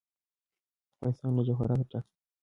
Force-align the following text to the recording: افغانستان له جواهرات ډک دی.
افغانستان 0.95 1.31
له 1.35 1.41
جواهرات 1.47 1.79
ډک 1.91 2.05
دی. 2.09 2.29